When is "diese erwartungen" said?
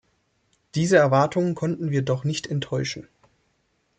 0.73-1.53